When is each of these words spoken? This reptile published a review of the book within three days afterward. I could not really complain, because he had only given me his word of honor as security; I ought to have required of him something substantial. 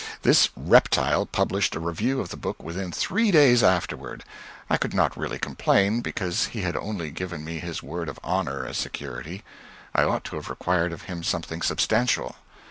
This 0.23 0.49
reptile 0.57 1.27
published 1.27 1.75
a 1.75 1.79
review 1.79 2.21
of 2.21 2.29
the 2.29 2.35
book 2.35 2.63
within 2.63 2.91
three 2.91 3.29
days 3.29 3.61
afterward. 3.61 4.23
I 4.67 4.77
could 4.77 4.95
not 4.95 5.15
really 5.15 5.37
complain, 5.37 6.01
because 6.01 6.47
he 6.47 6.61
had 6.61 6.75
only 6.75 7.11
given 7.11 7.45
me 7.45 7.59
his 7.59 7.83
word 7.83 8.09
of 8.09 8.19
honor 8.23 8.65
as 8.65 8.77
security; 8.79 9.43
I 9.93 10.01
ought 10.01 10.23
to 10.23 10.37
have 10.37 10.49
required 10.49 10.91
of 10.91 11.03
him 11.03 11.21
something 11.21 11.61
substantial. 11.61 12.35